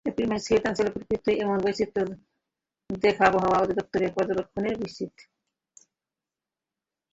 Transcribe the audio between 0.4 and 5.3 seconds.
সিলেট অঞ্চলে প্রকৃতির এমন বৈচিত্র্যে খোদ আবহাওয়া অধিদপ্তরের পর্যবেক্ষকেরাও বিস্মিত।